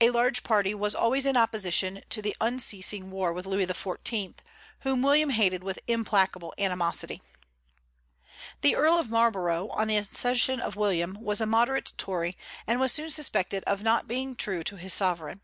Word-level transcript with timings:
A 0.00 0.08
large 0.08 0.44
party 0.44 0.72
was 0.74 0.94
always 0.94 1.26
in 1.26 1.36
opposition 1.36 2.00
to 2.08 2.22
the 2.22 2.34
unceasing 2.40 3.10
war 3.10 3.34
with 3.34 3.44
Louis 3.44 3.66
XIV., 3.66 4.38
whom 4.80 5.02
William 5.02 5.28
hated 5.28 5.62
with 5.62 5.78
implacable 5.86 6.54
animosity. 6.56 7.20
The 8.62 8.74
Earl 8.74 8.96
of 8.96 9.10
Marlborough, 9.10 9.68
on 9.68 9.88
the 9.88 9.98
accession 9.98 10.58
of 10.58 10.74
William, 10.76 11.18
was 11.20 11.42
a 11.42 11.46
moderate 11.46 11.92
Tory, 11.98 12.38
and 12.66 12.80
was 12.80 12.92
soon 12.92 13.10
suspected 13.10 13.62
of 13.64 13.82
not 13.82 14.08
being 14.08 14.34
true 14.36 14.62
to 14.62 14.76
his 14.76 14.94
sovereign. 14.94 15.42